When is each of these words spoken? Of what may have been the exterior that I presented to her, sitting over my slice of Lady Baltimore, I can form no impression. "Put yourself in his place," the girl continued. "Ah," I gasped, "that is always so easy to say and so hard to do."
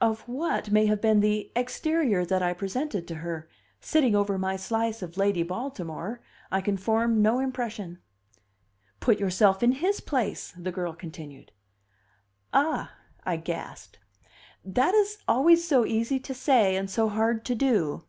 Of 0.00 0.22
what 0.26 0.72
may 0.72 0.86
have 0.86 1.00
been 1.00 1.20
the 1.20 1.52
exterior 1.54 2.24
that 2.24 2.42
I 2.42 2.52
presented 2.52 3.06
to 3.06 3.14
her, 3.14 3.48
sitting 3.80 4.12
over 4.12 4.36
my 4.36 4.56
slice 4.56 5.02
of 5.02 5.16
Lady 5.16 5.44
Baltimore, 5.44 6.20
I 6.50 6.60
can 6.60 6.76
form 6.76 7.22
no 7.22 7.38
impression. 7.38 8.00
"Put 8.98 9.20
yourself 9.20 9.62
in 9.62 9.70
his 9.70 10.00
place," 10.00 10.52
the 10.58 10.72
girl 10.72 10.94
continued. 10.94 11.52
"Ah," 12.52 12.90
I 13.22 13.36
gasped, 13.36 14.00
"that 14.64 14.94
is 14.94 15.18
always 15.28 15.62
so 15.64 15.86
easy 15.86 16.18
to 16.18 16.34
say 16.34 16.74
and 16.74 16.90
so 16.90 17.08
hard 17.08 17.44
to 17.44 17.54
do." 17.54 18.02